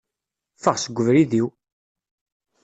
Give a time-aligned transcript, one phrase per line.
[0.55, 1.47] Ffeɣ seg ubrid-iw!